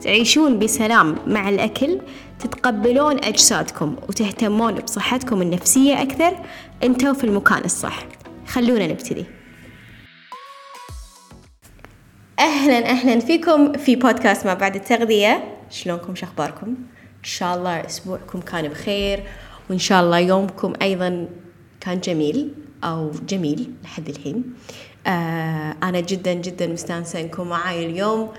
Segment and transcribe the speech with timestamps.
[0.00, 2.00] تعيشون بسلام مع الأكل
[2.38, 6.36] تتقبلون أجسادكم وتهتمون بصحتكم النفسية أكثر.
[6.82, 8.06] أنتوا في المكان الصح.
[8.46, 9.24] خلونا نبتدي.
[12.38, 15.58] أهلا أهلا فيكم في بودكاست ما بعد التغذية.
[15.70, 19.22] شلونكم؟ شخباركم إن شاء الله أسبوعكم كان بخير
[19.70, 21.28] وإن شاء الله يومكم أيضا
[21.80, 22.54] كان جميل
[22.84, 24.54] أو جميل لحد الحين.
[25.06, 28.20] آه أنا جدا جدا مستانسة أنكم معاي اليوم.
[28.20, 28.32] آه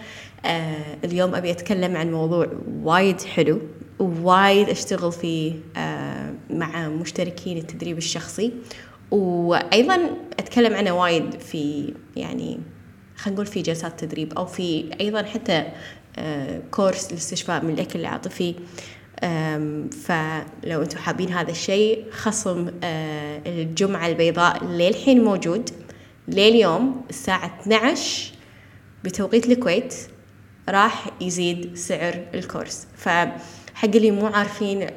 [1.04, 2.48] اليوم أبي أتكلم عن موضوع
[2.84, 3.62] وايد حلو
[4.00, 8.54] ووايد أشتغل فيه آه مع مشتركين التدريب الشخصي
[9.12, 9.96] وأيضا
[10.40, 12.60] أتكلم عنه وايد في يعني
[13.18, 15.66] خلينا نقول في جلسات تدريب أو في أيضا حتى
[16.18, 18.56] آه كورس الاستشفاء من الأكل العاطفي
[19.92, 25.70] فلو أنتم حابين هذا الشيء خصم آه الجمعة البيضاء للحين موجود
[26.28, 28.32] لليوم الساعة 12
[29.04, 29.96] بتوقيت الكويت.
[30.70, 32.88] راح يزيد سعر ال course.
[32.98, 34.88] فحق اللي مو عارفين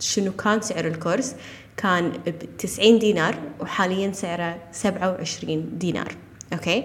[0.00, 1.34] شنو كان سعر ال course
[1.76, 6.12] كان ب 90 دينار وحاليا سعره 27 دينار.
[6.52, 6.84] Okay؟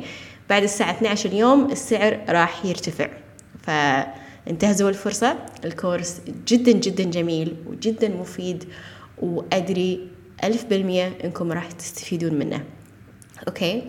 [0.49, 3.07] بعد الساعة 12 اليوم السعر راح يرتفع.
[3.63, 5.37] فانتهزوا الفرصة.
[5.65, 8.63] ال course جدا جدا جميل وجدا مفيد
[9.21, 10.07] وأدري
[10.43, 12.63] ألف بالمية إنكم راح تستفيدون منه.
[13.47, 13.83] Okay؟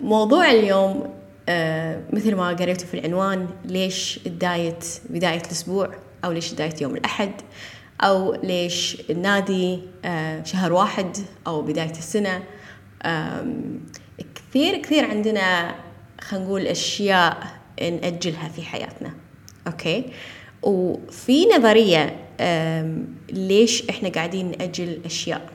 [0.00, 1.14] فموضوع اليوم
[2.12, 5.90] مثل ما قريته في العنوان ليش ال diet بداية الأسبوع
[6.24, 7.32] أو ليش ال diet يوم الأحد؟
[8.00, 12.42] أو ليش النادي آه شهر واحد أو بداية السنة؟
[14.34, 15.74] كثير كثير عندنا
[16.20, 17.46] خلينا نقول أشياء
[17.80, 19.10] نأجلها في حياتنا.
[19.66, 20.04] أوكي؟
[20.62, 22.16] وفي نظرية
[23.32, 25.50] ليش إحنا قاعدين نأجل أشياء.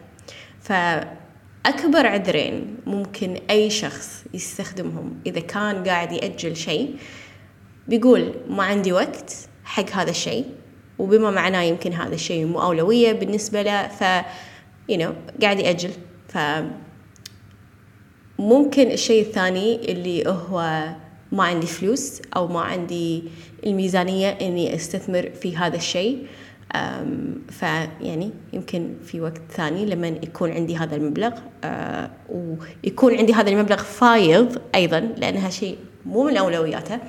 [1.63, 6.95] فأكبر عذرين ممكن أي شخص يستخدمهم إذا كان قاعد يأجل شيء
[7.87, 10.45] بيقول ما عندي وقت حق هذا الشيء
[10.99, 14.03] وبما معناه يمكن هذا الشيء مو أولوية بالنسبة له ف
[14.91, 15.91] you know قاعد يأجل.
[16.27, 16.37] ف
[18.39, 20.89] ممكن الشيء الثاني اللي هو
[21.31, 23.23] ما عندي فلوس أو ما عندي
[23.65, 26.27] الميزانية إني أستثمر في هذا الشيء.
[27.49, 31.31] فيعني يمكن في وقت ثاني لما يكون عندي هذا المبلغ
[32.29, 36.99] ويكون عندي هذا المبلغ فايض أيضا لأنها شيء مو من أولوياته.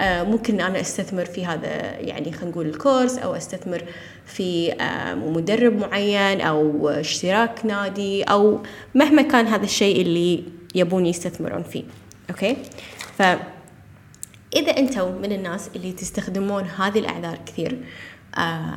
[0.00, 3.84] ممكن أنا أستثمر في هذا يعني خلينا نقول الكورس أو أستثمر
[4.26, 4.74] في
[5.16, 8.60] مدرب معين أو اشتراك نادي أو
[8.94, 11.82] مهما كان هذا الشيء اللي يبون يستثمرون فيه.
[12.30, 12.56] أوكي؟
[13.16, 17.78] فإذا أنتم من الناس اللي تستخدمون هذه الأعذار كثير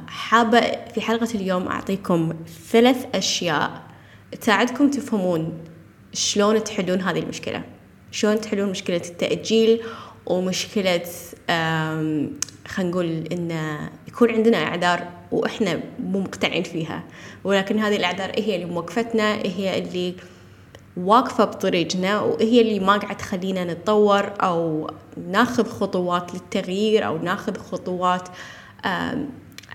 [0.08, 0.62] حابة
[0.94, 2.34] في حلقة اليوم أعطيكم
[2.72, 3.82] ثلاث أشياء
[4.42, 5.54] تساعدكم تفهمون
[6.14, 7.64] شلون تحلون هذه المشكلة.
[8.12, 9.82] شلون تحلون مشكلة التأجيل
[10.26, 11.02] ومشكلة
[12.68, 13.78] خلينا نقول إن
[14.08, 17.04] يكون عندنا أعذار وإحنا مو مقتنعين فيها.
[17.44, 20.16] ولكن هذه الأعذار هي اللي موقفتنا هي اللي
[20.98, 24.92] واقفة بطريقنا وهي اللي ما قاعد تخلينا نتطور أو
[25.28, 28.30] ناخذ خطوات للتغيير أو ناخذ خطوات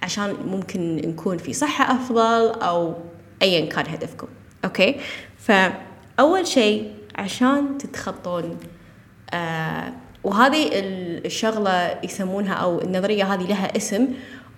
[0.03, 2.95] عشان ممكن نكون في صحة أفضل أو
[3.43, 4.29] أيا كان هدفكم.
[4.65, 4.97] أوكي؟
[5.39, 8.59] فأول شيء عشان تتخطون
[9.35, 9.93] آه
[10.25, 14.09] وهذه الشغلة يسمونها أو النظرية هذه لها اسم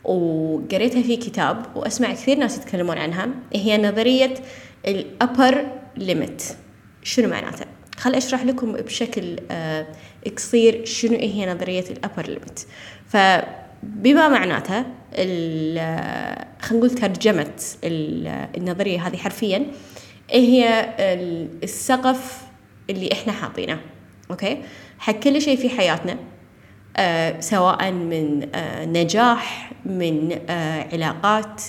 [0.05, 3.29] وقريتها في كتاب وأسمع كثير ناس يتكلمون عنها.
[3.53, 4.35] هي نظرية
[4.87, 6.43] ال upper limit
[7.03, 7.65] شنو معناته؟
[7.97, 9.87] خل أشرح لكم بشكل آه
[10.37, 12.61] قصير شنو هي نظرية ال upper limit
[13.83, 17.51] فبما معناتها خلينا نقول ترجمة
[17.85, 19.67] النظرية هذه حرفيا
[20.31, 20.89] هي
[21.63, 22.43] السقف
[22.91, 23.81] اللي إحنا حاطينه
[24.31, 24.63] okay؟
[24.99, 26.17] حق كل شيء في حياتنا
[26.97, 31.63] آه سواء من آه نجاح من آه علاقات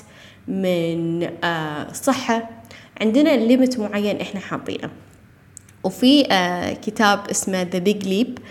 [0.47, 2.49] من آه صحة
[3.01, 4.89] عندنا limit معين إحنا حاطينه.
[5.83, 8.41] وفي آه كتاب اسمه The Big Leap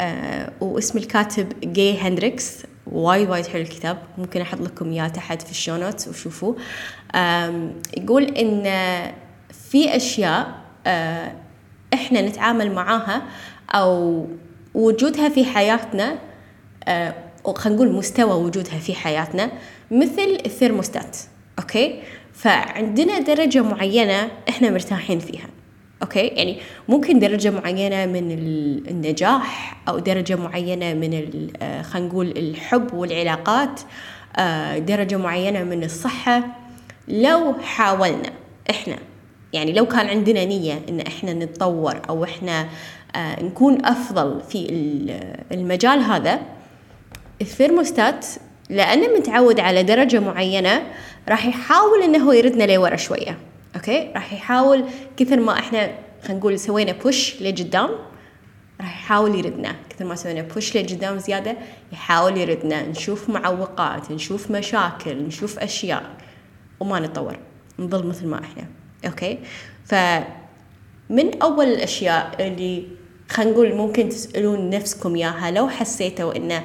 [0.00, 2.62] آه واسم الكاتب Gay Hendricks
[2.92, 3.98] وايد وايد حلو الكتاب.
[4.18, 6.56] ممكن أحط لكم إياه تحت في ال show notes وشوفوه.
[7.96, 8.62] يقول إن
[9.70, 10.54] في أشياء
[10.86, 11.32] آه
[11.94, 13.22] إحنا نتعامل معاها
[13.70, 14.26] أو
[14.74, 16.18] وجودها في حياتنا
[16.88, 17.14] آه
[17.44, 19.50] وخلينا نقول مستوى وجودها في حياتنا
[19.90, 21.16] مثل ال thermostat
[21.58, 22.02] okay؟
[22.32, 25.48] فعندنا درجة معينة إحنا مرتاحين فيها.
[26.02, 26.58] Okay؟ يعني
[26.88, 28.30] ممكن درجة معينة من
[28.88, 31.28] النجاح أو درجة معينة من
[31.62, 33.80] آه، خلينا نقول الحب والعلاقات
[34.36, 36.42] آه، درجة معينة من الصحة.
[37.08, 38.30] لو حاولنا
[38.70, 38.96] إحنا
[39.52, 42.68] يعني لو كان عندنا نية إن إحنا نتطور أو إحنا
[43.16, 44.66] آه، نكون أفضل في
[45.52, 46.40] المجال هذا
[47.40, 48.26] الثيرموستات
[48.70, 50.82] لأنه متعود على درجة معينة
[51.28, 53.47] راح يحاول إنه يردنا لورا شوية.
[53.76, 54.84] Okay؟ راح يحاول
[55.16, 55.90] كثر ما إحنا
[56.22, 57.90] خلينا نقول سوينا push لقدام
[58.80, 59.76] راح يحاول يردنا.
[59.90, 61.56] كثر ما سوينا push لقدام زيادة
[61.92, 62.88] يحاول يردنا.
[62.88, 66.02] نشوف معوقات نشوف مشاكل نشوف أشياء
[66.80, 67.38] وما نتطور.
[67.78, 68.64] نظل مثل ما إحنا.
[69.06, 69.38] Okay؟
[69.84, 69.94] ف
[71.10, 72.84] من أول الأشياء اللي
[73.28, 76.62] خلينا نقول ممكن تسألون نفسكم إياها لو حسيتوا ان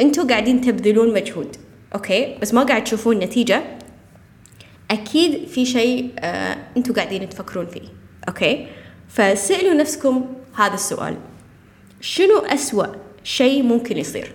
[0.00, 1.56] أنتم قاعدين تبذلون مجهود
[1.94, 3.62] okay؟ بس ما قاعد تشوفون نتيجة
[4.90, 7.88] أكيد في شيء آه أنتم قاعدين تفكرون فيه.
[8.28, 8.66] Okay؟
[9.08, 11.16] فسألوا نفسكم هذا السؤال.
[12.00, 12.86] شنو أسوأ
[13.24, 14.32] شيء ممكن يصير؟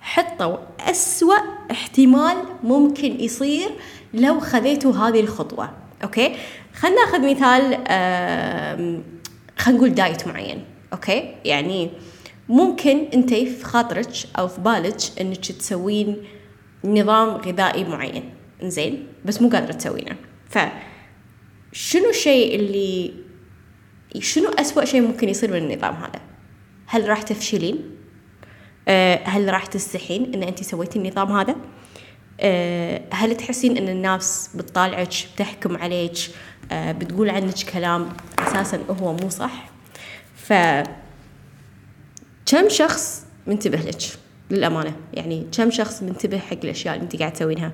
[0.00, 1.36] حطوا أسوأ
[1.70, 3.70] احتمال ممكن يصير
[4.14, 5.70] لو خذيتوا هذه الخطوة.
[6.04, 6.36] Okay؟
[6.74, 7.62] خلينا ناخذ مثال
[9.58, 10.64] خلينا نقول diet معين.
[10.92, 11.90] Okay؟ يعني
[12.48, 16.16] ممكن أنت في خاطرك أو في بالك إنك تسوين
[16.84, 18.30] نظام غذائي معين.
[18.64, 20.16] زين بس مو قادرة تسوينه
[20.48, 20.58] ف
[21.72, 23.12] شنو الشيء اللي
[24.18, 26.20] شنو أسوأ شيء ممكن يصير من النظام هذا؟
[26.86, 27.78] هل راح تفشلين؟
[28.88, 31.56] أه هل راح تستحين إن انت سويتي النظام هذا؟
[32.40, 36.18] أه هل تحسين إن الناس بتطالعك بتحكم عليك
[36.72, 38.08] أه بتقول عنك كلام
[38.38, 39.70] أساسا هو مو صح؟
[40.34, 40.52] ف
[42.46, 44.02] كم شخص منتبه لك
[44.50, 47.72] للأمانة؟ يعني كم شخص منتبه حق الأشياء اللي انت قاعد تسوينها؟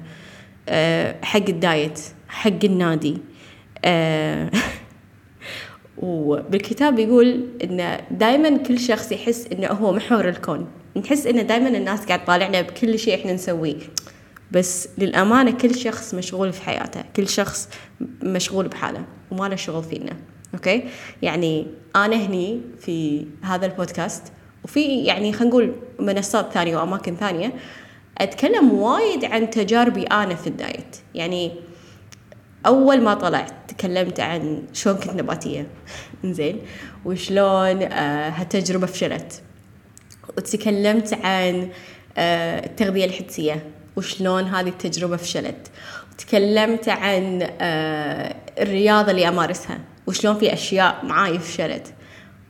[1.23, 3.19] حق الدايت حق النادي.
[3.85, 4.51] أه
[5.99, 10.69] وبالكتاب يقول إن دائما كل شخص يحس إنه هو محور الكون.
[10.97, 13.77] نحس إن دائما الناس قاعد تطالعنا بكل شيء إحنا نسويه.
[14.51, 17.69] بس للأمانة كل شخص مشغول في حياته كل شخص
[18.23, 20.13] مشغول بحاله وما له شغل فينا.
[20.55, 20.85] okay؟
[21.23, 21.67] يعني
[21.97, 24.23] أنا هني في هذا البودكاست
[24.65, 27.53] وفي يعني خلينا نقول منصات ثانية وأماكن ثانية.
[28.19, 30.97] أتكلم وايد عن تجاربي أنا في ال diet.
[31.15, 31.53] يعني
[32.67, 35.67] أول ما طلعت تكلمت عن شلون كنت نباتية.
[36.25, 36.61] زين
[37.05, 39.43] وشلون آه هالتجربة فشلت.
[40.37, 41.69] وتكلمت عن
[42.17, 43.71] آه التغذية الحدسية.
[43.97, 45.71] وشلون هذه التجربة فشلت.
[46.19, 49.79] تكلمت عن آه الرياضة اللي أمارسها.
[50.07, 51.95] وشلون في أشياء معاي فشلت.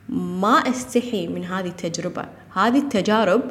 [0.09, 2.25] ما أستحي من هذه التجربة.
[2.53, 3.41] هذه التجارب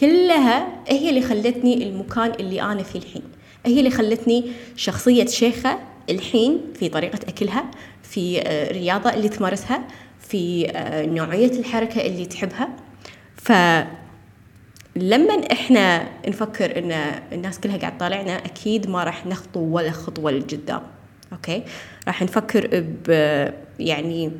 [0.00, 3.22] كلها هي اللي خلتني المكان اللي أنا فيه الحين.
[3.66, 5.78] هي اللي خلتني شخصية شيخة
[6.10, 7.64] الحين في طريقة أكلها
[8.02, 9.82] في الرياضة اللي تمارسها
[10.20, 10.66] في
[11.12, 12.68] نوعية الحركة اللي تحبها.
[13.36, 13.52] ف
[14.96, 16.92] لما إحنا نفكر إن
[17.32, 20.82] الناس كلها قاعد تطالعنا أكيد ما راح نخطو ولا خطوة لقدام
[21.32, 21.62] أوكي؟
[22.06, 22.68] راح نفكر
[23.06, 23.10] ب
[23.78, 24.30] يعني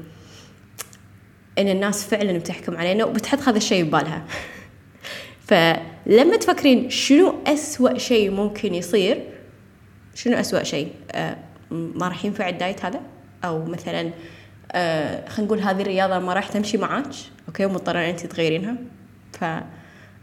[1.58, 4.25] إن الناس فعلا بتحكم علينا وبتحط هذا الشيء ببالها.
[5.50, 9.25] فلما تفكرين شنو أسوأ شيء ممكن يصير
[10.14, 11.37] شنو أسوأ شيء؟ آه
[11.70, 13.00] ما راح ينفع ال diet هذا؟
[13.45, 14.11] أو مثلا
[14.73, 17.07] آه خلينا نقول هذه الرياضة ما راح تمشي معاك؟
[17.49, 18.76] okay ومضطرة أنت تغيرينها.
[19.33, 19.45] ف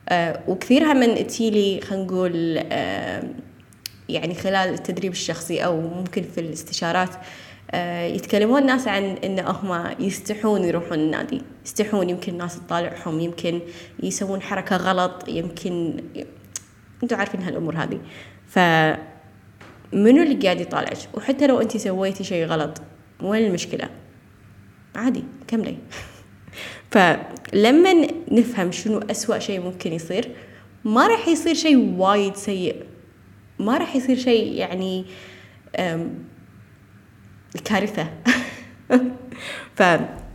[0.10, 3.24] آه وكثير هم تجيلي خلينا نقول آه
[4.10, 7.10] يعني خلال التدريب الشخصي أو ممكن في الاستشارات
[7.72, 11.42] آه يتكلمون الناس عن إن هم يستحون يروحون النادي.
[11.68, 13.62] يستحون يمكن الناس تطالعهم يمكن
[14.04, 16.04] يسوون حركة غلط يمكن
[17.04, 18.00] أنتوا عارفين هالأمور هذه.
[18.48, 18.60] ف
[19.94, 22.82] منو اللي قاعد يطالعك؟ وحتى لو انت سويتي شيء غلط
[23.22, 23.90] وين المشكلة؟
[24.96, 25.78] عادي كملي.
[26.92, 30.30] فلما نفهم شنو أسوأ شيء ممكن يصير
[30.86, 32.84] ما راح يصير شيء وايد سيء.
[33.60, 35.06] ما راح يصير شيء يعني
[37.66, 38.08] كارثة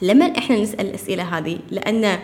[0.00, 2.18] فلما إحنا نسأل الأسئلة هذه؟ لأن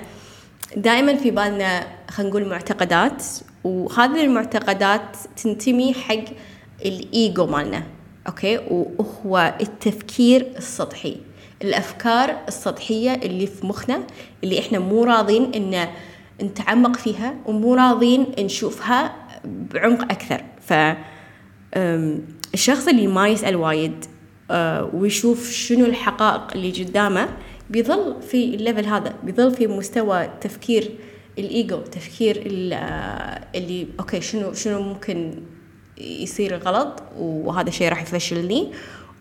[0.77, 3.25] دائما في بالنا خلينا نقول معتقدات
[3.65, 6.25] وهذه المعتقدات تنتمي حق
[6.85, 7.83] الإيجو مالنا
[8.27, 11.17] أوكي؟ وهو التفكير السطحي
[11.65, 14.03] الأفكار السطحية اللي في مخنا
[14.45, 15.89] اللي إحنا مو راضين إن
[16.43, 19.15] نتعمق فيها ومو راضين نشوفها
[19.45, 20.45] بعمق أكثر.
[20.61, 20.73] ف
[22.55, 24.05] الشخص اللي ما يسأل وايد
[24.51, 27.29] آه، ويشوف شنو الحقائق اللي قدامه
[27.71, 30.91] بيظل في ال level هذا بيظل في مستوى تفكير
[31.39, 32.43] الإيجو تفكير
[32.73, 35.35] آه، اللي okay شنو شنو ممكن
[35.99, 38.73] يصير غلط وهذا الشيء راح يفشلني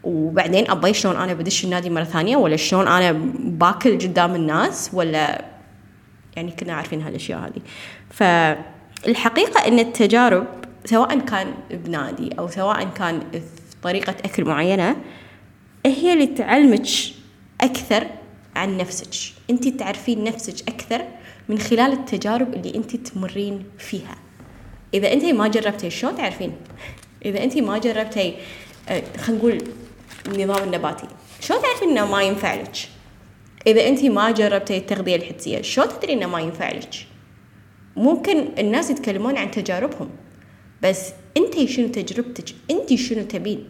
[0.04, 5.46] وبعدين ابي شلون أنا بدش النادي مرة ثانية ولا شلون أنا باكل قدام الناس ولا
[6.36, 7.62] يعني كنا عارفين هالأشياء هذه.
[8.10, 10.48] فالحقيقة إن التجارب
[10.86, 14.96] سواء كان بنادي أو سواء كان في طريقه أكل معينة
[15.86, 16.88] هي اللي تعلمك
[17.62, 18.08] أكثر
[18.56, 19.34] عن نفسك.
[19.50, 21.02] انت تعرفين نفسك أكثر
[21.50, 24.18] من خلال التجارب اللي انت تمرين فيها.
[24.94, 26.52] إذا انت ما جربتي شلون تعرفين؟
[27.26, 28.36] إذا انت ما جربتي
[28.90, 29.58] آه، خلينا نقول
[30.28, 31.08] النظام النباتي
[31.40, 32.78] شلون تعرفين إنه ما ينفع لك؟
[33.68, 36.96] إذا انت ما جربتي التغذية الحدسية شلون تدري إنه ما ينفع لك؟
[37.96, 40.10] ممكن الناس يتكلمون عن تجاربهم
[40.84, 43.68] بس انت شنو تجربتك؟ انت شنو تبين؟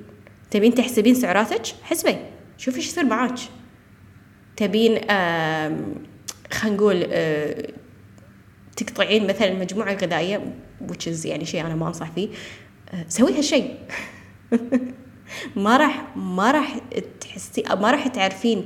[0.52, 2.16] تبين تحسبين سعراتك؟ حسبي
[2.58, 3.40] شوفي إيش يصير معاك.
[4.58, 5.00] تبين
[6.52, 7.70] خلينا نقول آه،
[8.78, 10.56] تقطعين مثلا مجموعة غذائية
[10.88, 12.30] which is يعني شيء أنا ما أنصح فيه
[12.90, 13.78] آه، سوي هالشيء.
[15.56, 16.78] ما راح ما راح
[17.22, 18.66] تحسي ما راح تعرفين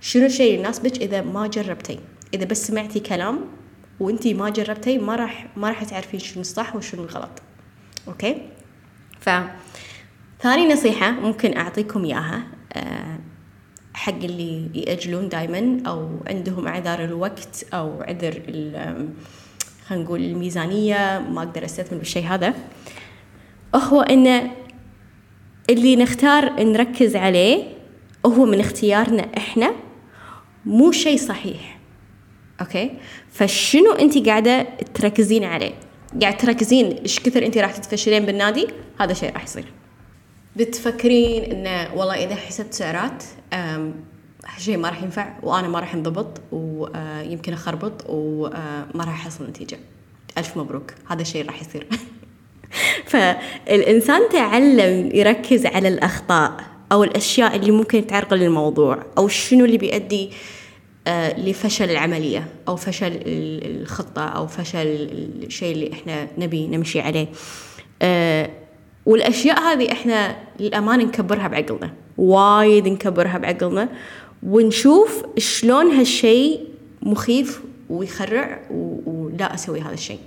[0.00, 1.98] شنو الشيء اللي يناسبك إذا ما جربتي.
[2.34, 3.40] إذا بس سمعتي كلام
[4.00, 7.42] وإنتي ما جربتي ما راح ما راح تعرفين شنو الصح وشنو الغلط.
[8.08, 8.42] أوكي؟
[9.20, 9.30] ف
[10.40, 12.42] ثاني نصيحة ممكن أعطيكم إياها
[12.72, 13.17] آه،
[13.98, 18.42] حق اللي يأجلون دايما أو عندهم أعذار الوقت أو عذر
[19.86, 22.54] خلينا نقول الميزانية ما أقدر أستثمر بالشيء هذا.
[23.74, 24.50] هو إن
[25.70, 27.64] اللي نختار نركز عليه
[28.26, 29.74] هو من اختيارنا إحنا
[30.66, 31.78] مو شيء صحيح.
[32.60, 32.90] أوكي؟
[33.32, 35.72] فشنو أنت قاعدة تركزين عليه؟
[36.20, 38.66] قاعد تركزين إيش كثر أنت راح تتفشلين بالنادي؟
[39.00, 39.64] هذا شيء راح يصير.
[40.56, 43.22] بتفكرين انه والله إذا حسبت سعرات
[44.58, 49.78] شيء ما راح ينفع وأنا ما راح انضبط ويمكن أخربط وما راح أحصل نتيجة.
[50.38, 50.94] ألف مبروك.
[51.08, 51.86] هذا الشيء راح يصير.
[53.10, 60.30] فالإنسان تعلم يركز على الأخطاء أو الأشياء اللي ممكن تعرقل الموضوع أو شنو اللي بيؤدي
[61.38, 64.86] لفشل العملية أو فشل الخطة أو فشل
[65.42, 67.28] الشيء اللي إحنا نبي نمشي عليه.
[69.08, 73.88] والأشياء هذه إحنا للأمانة نكبرها بعقلنا وايد نكبرها بعقلنا
[74.42, 76.66] ونشوف شلون هالشيء
[77.02, 77.60] مخيف
[77.90, 80.18] ويخرع ولا أسوي هذا الشيء.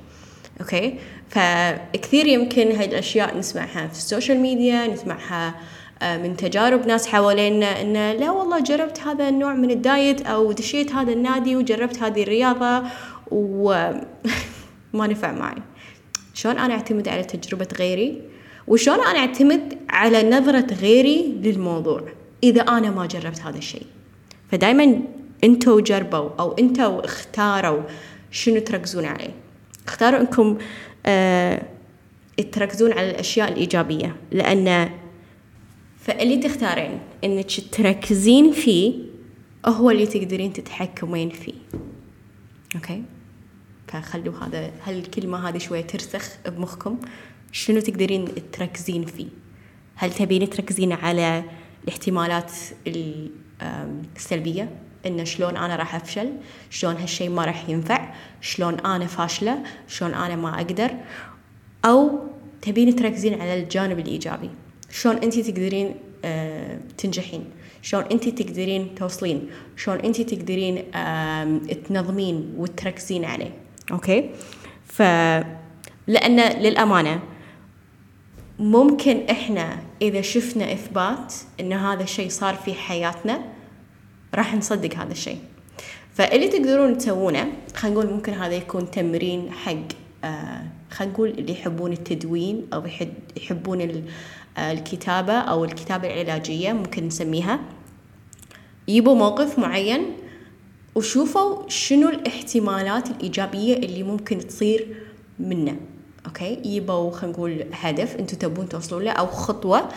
[0.62, 0.96] okay؟
[1.30, 5.56] فكثير يمكن هاي الأشياء نسمعها في ال social media نسمعها
[6.02, 10.92] آه، من تجارب ناس حوالينا انه لا والله جربت هذا النوع من الدايت أو دشيت
[10.92, 12.84] هذا النادي وجربت هذه الرياضة
[13.32, 14.02] وما
[15.12, 15.62] نفع معي.
[16.34, 18.32] شلون أنا أعتمد على تجربة غيري؟
[18.68, 22.04] وشلون أنا أعتمد على نظرة غيري للموضوع
[22.44, 23.86] إذا أنا ما جربت هذا الشيء؟
[24.52, 25.02] فدائما
[25.44, 27.84] أنتوا جربوا أو أنتوا اختاروا
[28.32, 29.34] شنو تركزون عليه.
[29.88, 30.58] اختاروا أنكم
[31.06, 31.62] آه
[32.52, 34.90] تركزون على الأشياء الإيجابية لأن
[36.00, 38.94] فاللي تختارين إنك تركزين فيه
[39.66, 41.54] هو اللي تقدرين تتحكمين فيه.
[42.76, 43.04] أوكي؟
[43.88, 47.00] فخلوا هذا هالكلمة هذه شوية ترسخ بمخكم.
[47.52, 49.28] شنو تقدرين تركزين فيه؟
[49.96, 51.44] هل تبين تركزين على
[51.84, 52.52] الاحتمالات
[54.16, 54.70] السلبية؟
[55.06, 56.32] إن شلون أنا راح أفشل؟
[56.70, 60.92] شلون هالشي ما راح ينفع؟ شلون أنا فاشلة؟ شلون أنا ما أقدر؟
[61.86, 62.20] أو
[62.62, 64.50] تبين تركزين على الجانب الإيجابي.
[64.92, 67.46] شلون انت تقدرين آه تنجحين؟
[67.82, 70.84] شلون انت تقدرين توصلين؟ شلون انت تقدرين
[71.90, 73.52] تنظمين وتركزين عليه؟
[73.92, 74.30] أوكي؟
[74.86, 75.02] ف
[76.08, 77.20] لأن للأمانة
[78.60, 83.42] ممكن إحنا إذا شفنا إثبات إن هذا الشيء صار في حياتنا
[84.36, 85.38] راح نصدق هذا الشيء.
[86.14, 89.76] فاللي تقدرون تسوونه خلينا نقول ممكن هذا يكون تمرين حق
[90.24, 92.84] آه خلينا نقول اللي يحبون التدوين أو
[93.38, 94.04] يحبون
[94.58, 97.60] الكتابة أو الكتابة العلاجية ممكن نسميها.
[98.88, 100.06] يبوا موقف معين
[100.96, 104.88] وشوفوا شنو الاحتمالات الإيجابية اللي ممكن تصير
[105.40, 105.76] منه.
[106.26, 109.90] أوكي؟ يبوا خلينا نقول هدف أنتوا تبون توصلوا له أو خطوة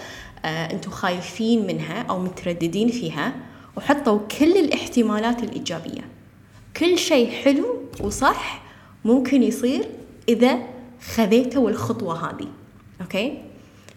[0.45, 3.35] آه أنتوا خايفين منها أو مترددين فيها
[3.77, 6.03] وحطوا كل الاحتمالات الإيجابية.
[6.77, 8.63] كل شيء حلو وصح
[9.05, 9.85] ممكن يصير
[10.29, 10.59] إذا
[11.15, 12.49] خذيتوا الخطوة هذه.
[13.01, 13.39] أوكي؟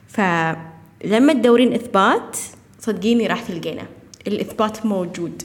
[0.07, 2.38] فلما تدورين إثبات
[2.79, 3.86] صدقيني راح تلقينه
[4.27, 5.43] الإثبات موجود.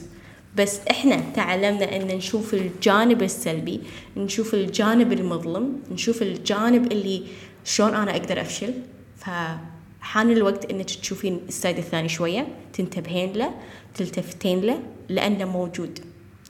[0.57, 3.81] بس إحنا تعلمنا أن نشوف الجانب السلبي
[4.17, 7.23] نشوف الجانب المظلم نشوف الجانب اللي
[7.65, 8.73] شلون أنا أقدر أفشل.
[9.17, 13.53] فحان الوقت أنك تشوفين ال side الثاني شوية تنتبهين له
[13.95, 14.79] تلتفتين له
[15.09, 15.99] لأنه موجود.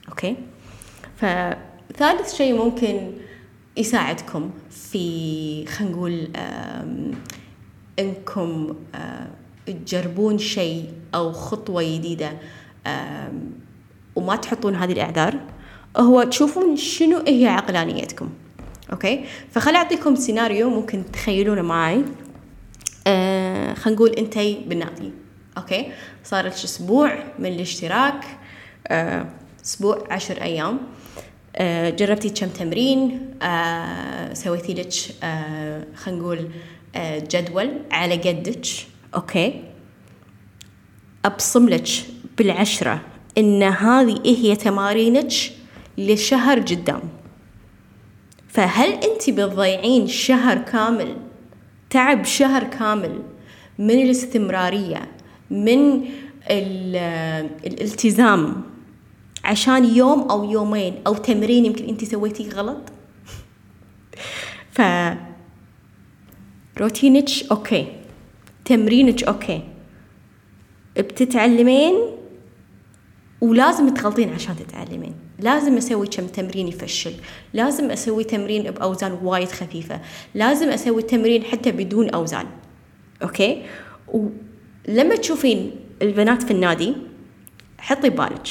[0.08, 0.36] okay؟
[1.16, 3.12] فثالث شيء ممكن
[3.76, 6.28] يساعدكم في خلينا نقول
[7.98, 8.74] إنكم
[9.66, 12.32] تجربون شيء أو خطوة جديدة
[14.16, 15.40] وما تحطون هذه الإعذار.
[15.96, 18.30] هو تشوفون شنو هي عقلانيتكم.
[18.92, 22.04] okay؟ فخل أعطيكم سيناريو ممكن تخيلونه معي
[23.06, 25.12] آه خلينا نقول إنتي بالنادي
[25.58, 25.92] okay؟
[26.24, 28.24] صار لك أسبوع من الاشتراك.
[28.88, 29.26] آه
[29.64, 30.80] أسبوع عشر أيام.
[31.56, 33.30] آه جربتي كم تمرين.
[33.42, 34.92] آه سويتي لك
[35.22, 36.48] آه خلينا نقول
[36.94, 38.66] آه جدول على قدك.
[39.14, 39.64] okay؟
[41.24, 41.88] أبصم لك
[42.38, 43.00] بالعشرة.
[43.38, 45.32] إن هذه هي تمارينك
[45.98, 47.00] لشهر قدام.
[48.48, 51.16] فهل أنت بتضيعين شهر كامل
[51.90, 53.22] تعب شهر كامل
[53.78, 55.10] من الاستمرارية
[55.50, 56.04] من
[57.66, 58.62] الالتزام
[59.44, 62.82] عشان يوم أو يومين أو تمرين يمكن أنت سويتيه غلط؟
[64.70, 64.82] ف
[66.80, 67.86] روتينك okay
[68.64, 69.62] تمرينك okay.
[70.96, 71.94] بتتعلمين
[73.44, 75.14] ولازم تغلطين عشان تتعلمين.
[75.38, 77.12] لازم أسوي كم تمرين يفشل.
[77.52, 80.00] لازم أسوي تمرين بأوزان وايد خفيفة.
[80.34, 82.46] لازم أسوي تمرين حتى بدون أوزان.
[83.22, 83.62] okay؟
[84.08, 85.70] ولما تشوفين
[86.02, 86.94] البنات في النادي
[87.78, 88.48] حطي بالك.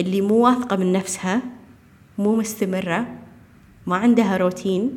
[0.00, 1.42] اللي مو واثقة من نفسها
[2.18, 3.06] مو مستمرة
[3.86, 4.90] ما عندها روتين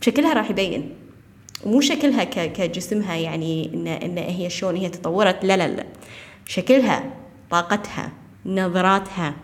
[0.00, 0.94] شكلها راح يبين.
[1.66, 5.44] مو شكلها كجسمها يعني ان إن هي شلون هي تطورت.
[5.44, 5.86] لا لا لا.
[6.46, 8.12] شكلها طاقتها
[8.46, 9.34] نظراتها.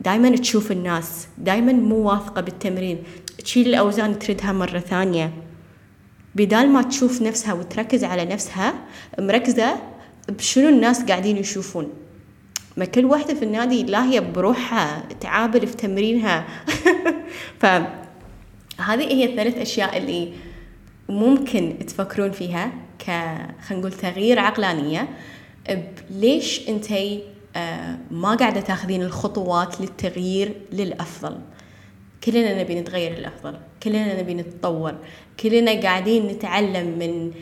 [0.00, 3.02] دائما تشوف الناس دائما مو واثقة بالتمرين.
[3.44, 5.32] تشيل الأوزان تردها مرة ثانية.
[6.34, 8.74] بدال ما تشوف نفسها وتركز على نفسها
[9.18, 9.76] مركزة
[10.28, 11.92] بشنو الناس قاعدين يشوفون.
[12.76, 16.44] ما كل واحدة في النادي لاهية بروحها تعابر في تمرينها.
[17.60, 17.92] فهذه
[18.88, 20.32] هي الثلاث أشياء اللي
[21.08, 23.04] ممكن تفكرون فيها ك
[23.62, 25.08] خلينا نقول تغيير عقلانية.
[26.10, 27.22] ليش انتي
[27.56, 31.38] آه، ما قاعدة تاخذين الخطوات للتغيير للأفضل.
[32.24, 33.56] كلنا نبي نتغير للأفضل.
[33.82, 34.94] كلنا نبي نتطور.
[35.40, 37.32] كلنا قاعدين نتعلم من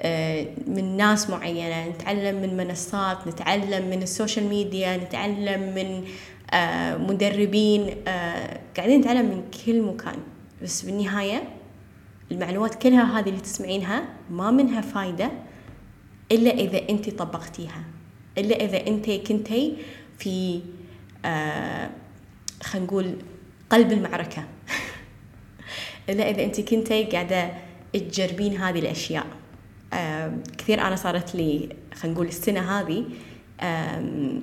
[0.00, 6.04] آه، من ناس معينة نتعلم من منصات نتعلم من ال social media نتعلم من
[6.50, 7.94] آه، مدربين
[8.76, 10.18] قاعدين نتعلم من كل مكان.
[10.62, 11.42] بس بالنهاية
[12.32, 15.30] المعلومات كلها هذه اللي تسمعينها ما منها فايدة.
[16.32, 17.84] إلا إذا أنت طبقتيها.
[18.38, 19.76] إلا إذا أنت كنتي
[20.18, 20.60] في
[21.24, 21.90] آه
[22.62, 23.16] خلينا نقول
[23.70, 24.44] قلب المعركة.
[26.08, 27.50] إلا إذا أنت كنتي قاعدة
[27.92, 29.26] تجربين هذه الأشياء.
[29.92, 33.04] آه كثير أنا صارت لي خلينا نقول السنة هذه
[33.60, 34.40] آه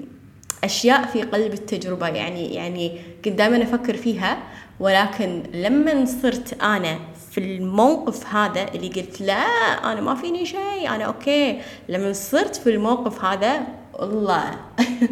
[0.63, 2.07] أشياء في قلب التجربة.
[2.07, 4.43] يعني يعني كنت دائما أفكر فيها
[4.79, 6.99] ولكن لما صرت أنا
[7.33, 9.43] في الموقف هذا اللي قلت لا
[9.91, 11.61] أنا ما فيني شيء أنا أوكي.
[11.89, 13.61] لما صرت في الموقف هذا
[13.99, 14.59] الله.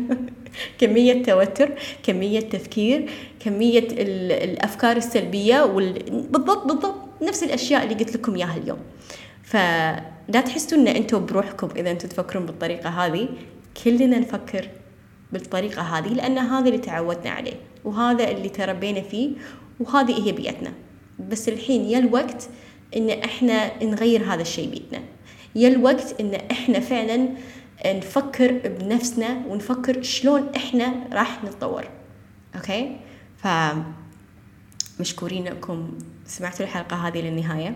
[0.79, 1.71] كمية توتر
[2.03, 5.93] كمية تفكير كمية الأفكار السلبية وال...
[6.29, 8.79] بالضبط بالضبط نفس الأشياء اللي قلت لكم إياها اليوم.
[9.43, 13.29] فلا تحسوا أن أنتم بروحكم إذا أنتم تفكرون بالطريقة هذه.
[13.83, 14.69] كلنا نفكر
[15.31, 19.31] بالطريقة هذه لأن هذا اللي تعودنا عليه وهذا اللي تربينا فيه
[19.79, 20.73] وهذه هي بيئتنا.
[21.29, 22.49] بس الحين يا الوقت
[22.97, 25.01] إن إحنا نغير هذا الشيء بيتنا.
[25.55, 27.29] يا الوقت إن إحنا فعلا
[27.85, 31.83] نفكر بنفسنا ونفكر شلون إحنا راح نتطور.
[32.55, 32.97] أوكي؟
[33.37, 33.47] ف
[34.99, 37.75] مشكورين انكم سمعتوا الحلقة هذه للنهاية.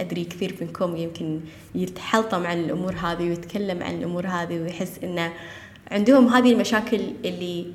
[0.00, 1.40] أدري كثير منكم يمكن
[1.74, 5.32] يتحلطم عن الأمور هذه ويتكلم عن الأمور هذه ويحس انه
[5.90, 7.66] عندهم هذه المشاكل اللي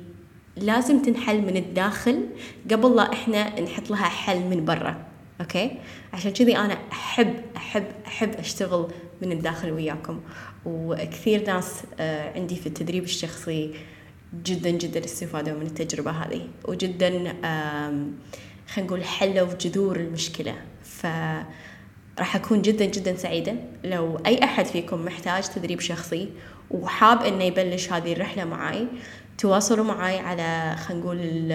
[0.56, 2.26] لازم تنحل من الداخل
[2.70, 5.04] قبل لا إحنا نحط لها حل من برا
[5.40, 5.70] أوكي؟
[6.12, 8.88] عشان كذي أنا أحب أحب أحب أشتغل
[9.22, 10.20] من الداخل وياكم.
[10.66, 13.74] وكثير ناس آه، عندي في التدريب الشخصي
[14.44, 16.48] جدا جدا استفادوا من التجربة هذه.
[16.64, 17.08] وجدا
[18.68, 20.54] خلينا نقول حلوا جذور المشكلة.
[20.82, 21.06] ف
[22.18, 26.28] راح أكون جدا جدا سعيدة لو أي أحد فيكم محتاج تدريب شخصي
[26.70, 28.86] وحاب إنه يبلش هذه الرحلة معاي.
[29.38, 31.52] تواصلوا معي على خلينا نقول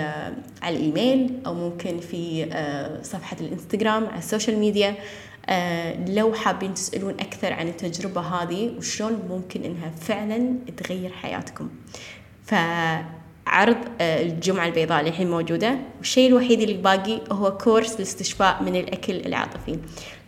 [0.61, 4.95] على الإيميل أو ممكن في آه، صفحة الإنستغرام على ال social media.
[5.49, 11.69] آه، لو حابين تسألون أكثر عن التجربة هذه وشلون ممكن إنها فعلا تغير حياتكم.
[12.45, 15.77] فعرض آه، الجمعة البيضاء اللي الحين موجودة.
[15.97, 19.79] والشيء الوحيد اللي باقي هو كورس الاستشفاء من الأكل العاطفي.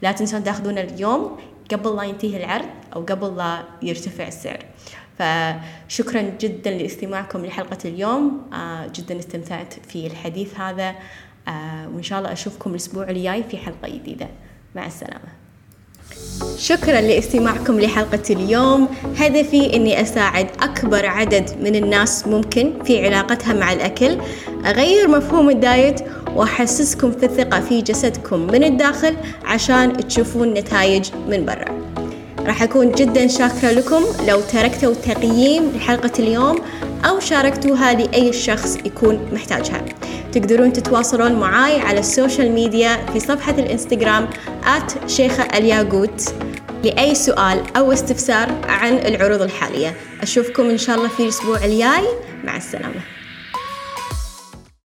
[0.01, 1.37] لا تنسون تاخذونه اليوم
[1.71, 4.65] قبل لا ينتهي العرض أو قبل لا يرتفع السعر.
[5.19, 8.41] فشكرا جدا لاستماعكم لحلقة اليوم.
[8.53, 10.95] آه، جدا استمتعت في الحديث هذا.
[11.47, 14.27] آه، وإن شاء الله أشوفكم الأسبوع الجاي في حلقة جديدة.
[14.75, 15.39] مع السلامة.
[16.57, 18.87] شكرا لاستماعكم لحلقة اليوم.
[19.17, 24.17] هدفي أني أساعد أكبر عدد من الناس ممكن في علاقتها مع الأكل.
[24.65, 25.99] أغير مفهوم ال diet
[26.35, 31.68] وأحسسكم في الثقة في جسدكم من الداخل عشان تشوفون نتائج من برا.
[32.49, 34.03] راح أكون جدا شاكرة لكم.
[34.27, 36.59] لو تركتوا تقييم لحلقة اليوم
[37.05, 39.85] أو شاركتوها لأي شخص يكون محتاجها.
[40.31, 44.29] تقدرون تتواصلون معاي على ال social media في صفحة الإنستغرام
[44.65, 46.33] آت شيخة الياقوت
[46.83, 49.93] لأي سؤال أو استفسار عن العروض الحالية.
[50.21, 52.07] أشوفكم إن شاء الله في الأسبوع الجاي.
[52.43, 53.18] مع السلامة.